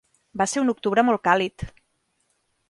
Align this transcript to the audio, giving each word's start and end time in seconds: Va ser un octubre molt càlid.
Va 0.41 0.47
ser 0.53 0.63
un 0.63 0.73
octubre 0.73 1.03
molt 1.11 1.23
càlid. 1.29 1.67